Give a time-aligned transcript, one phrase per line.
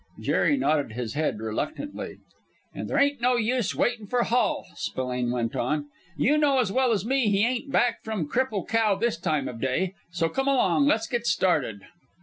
[0.19, 2.17] Jerry nodded his head reluctantly.
[2.73, 5.89] "And there ain't no use waitin' for Hall," Spillane went on.
[6.17, 9.61] "You know as well as me he ain't back from Cripple Cow this time of
[9.61, 9.93] day!
[10.11, 11.81] So come along and let's get started."